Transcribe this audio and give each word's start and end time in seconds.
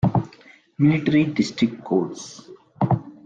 Military 0.79 1.25
District 1.25 1.83
Courts. 1.83 2.49